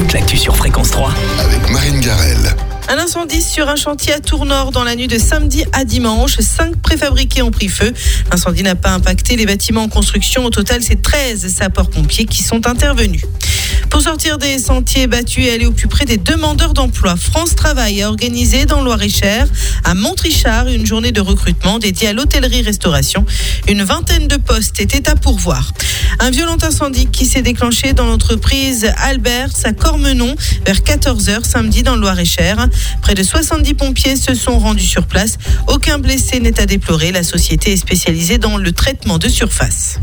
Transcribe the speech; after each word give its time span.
toute 0.00 0.14
l'actu 0.14 0.38
sur 0.38 0.56
Fréquence 0.56 0.92
3. 0.92 1.12
avec 1.40 1.70
Marine 1.70 2.00
Garel. 2.00 2.38
Un 2.88 2.96
incendie 2.96 3.42
sur 3.42 3.68
un 3.68 3.76
chantier 3.76 4.14
à 4.14 4.20
Tournord 4.20 4.72
dans 4.72 4.82
la 4.82 4.96
nuit 4.96 5.08
de 5.08 5.18
samedi 5.18 5.64
à 5.74 5.84
dimanche. 5.84 6.40
Cinq 6.40 6.76
préfabriqués 6.76 7.42
ont 7.42 7.50
pris 7.50 7.68
feu. 7.68 7.92
L'incendie 8.30 8.62
n'a 8.62 8.76
pas 8.76 8.92
impacté 8.92 9.36
les 9.36 9.44
bâtiments 9.44 9.82
en 9.82 9.88
construction. 9.88 10.46
Au 10.46 10.50
total, 10.50 10.80
c'est 10.82 11.02
13 11.02 11.54
sapeurs-pompiers 11.54 12.24
qui 12.24 12.42
sont 12.42 12.66
intervenus. 12.66 13.20
Pour 13.90 14.02
sortir 14.02 14.38
des 14.38 14.58
sentiers 14.58 15.08
battus 15.08 15.44
et 15.46 15.50
aller 15.50 15.66
au 15.66 15.72
plus 15.72 15.88
près 15.88 16.04
des 16.04 16.16
demandeurs 16.16 16.74
d'emploi, 16.74 17.16
France 17.16 17.56
Travail 17.56 18.02
a 18.02 18.08
organisé 18.08 18.64
dans 18.64 18.78
le 18.78 18.84
Loir-et-Cher, 18.84 19.46
à 19.84 19.94
Montrichard, 19.94 20.68
une 20.68 20.86
journée 20.86 21.10
de 21.10 21.20
recrutement 21.20 21.80
dédiée 21.80 22.08
à 22.08 22.12
l'hôtellerie-restauration. 22.12 23.26
Une 23.68 23.82
vingtaine 23.82 24.28
de 24.28 24.36
postes 24.36 24.80
étaient 24.80 25.08
à 25.08 25.16
pourvoir. 25.16 25.72
Un 26.20 26.30
violent 26.30 26.56
incendie 26.62 27.06
qui 27.06 27.26
s'est 27.26 27.42
déclenché 27.42 27.92
dans 27.92 28.06
l'entreprise 28.06 28.90
Albert 28.98 29.50
à 29.64 29.72
Cormenon 29.72 30.36
vers 30.64 30.78
14h 30.78 31.44
samedi 31.44 31.82
dans 31.82 31.96
le 31.96 32.02
Loir-et-Cher. 32.02 32.68
Près 33.02 33.14
de 33.14 33.22
70 33.22 33.74
pompiers 33.74 34.16
se 34.16 34.34
sont 34.34 34.58
rendus 34.58 34.86
sur 34.86 35.06
place. 35.06 35.36
Aucun 35.66 35.98
blessé 35.98 36.38
n'est 36.38 36.60
à 36.60 36.66
déplorer. 36.66 37.10
La 37.10 37.22
société 37.22 37.72
est 37.72 37.76
spécialisée 37.76 38.38
dans 38.38 38.56
le 38.56 38.70
traitement 38.72 39.18
de 39.18 39.28
surface. 39.28 39.98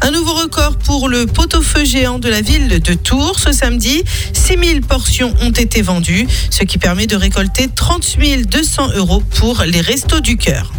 Un 0.00 0.10
nouveau 0.10 0.34
record 0.34 0.76
pour 0.76 1.08
le 1.08 1.26
pot-au-feu 1.26 1.84
géant 1.84 2.18
de 2.18 2.28
la 2.28 2.40
ville 2.40 2.80
de 2.80 2.94
Tours 2.94 3.23
ce 3.32 3.52
samedi. 3.52 4.04
6000 4.32 4.82
portions 4.82 5.34
ont 5.40 5.50
été 5.50 5.82
vendues, 5.82 6.26
ce 6.50 6.64
qui 6.64 6.78
permet 6.78 7.06
de 7.06 7.16
récolter 7.16 7.68
30 7.74 8.18
200 8.46 8.90
euros 8.96 9.22
pour 9.38 9.62
les 9.62 9.80
restos 9.80 10.20
du 10.20 10.36
cœur. 10.36 10.72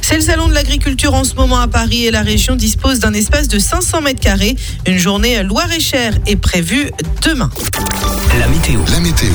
C'est 0.00 0.16
le 0.16 0.20
salon 0.20 0.48
de 0.48 0.52
l'agriculture 0.52 1.14
en 1.14 1.24
ce 1.24 1.34
moment 1.34 1.58
à 1.58 1.66
Paris 1.66 2.04
et 2.04 2.10
la 2.10 2.22
région 2.22 2.56
dispose 2.56 2.98
d'un 2.98 3.14
espace 3.14 3.48
de 3.48 3.58
500 3.58 4.02
mètres 4.02 4.20
carrés. 4.20 4.54
Une 4.86 4.98
journée 4.98 5.36
à 5.36 5.42
Loire-et-Cher 5.42 6.12
est 6.26 6.36
prévue 6.36 6.90
demain. 7.22 7.50
La 8.38 8.46
météo. 8.48 8.80
La 8.90 9.00
météo. 9.00 9.32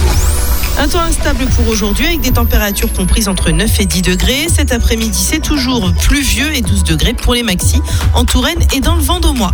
Un 0.77 0.87
temps 0.87 1.01
instable 1.01 1.45
pour 1.55 1.67
aujourd'hui 1.67 2.05
avec 2.05 2.21
des 2.21 2.31
températures 2.31 2.93
comprises 2.93 3.27
entre 3.27 3.51
9 3.51 3.79
et 3.79 3.85
10 3.85 4.01
degrés. 4.03 4.47
Cet 4.47 4.71
après-midi, 4.71 5.19
c'est 5.19 5.41
toujours 5.41 5.91
pluvieux 6.03 6.55
et 6.55 6.61
12 6.61 6.83
degrés 6.83 7.13
pour 7.13 7.33
les 7.33 7.43
maxis 7.43 7.81
en 8.13 8.23
Touraine 8.23 8.59
et 8.73 8.79
dans 8.79 8.95
le 8.95 9.01
Vendômois. 9.01 9.51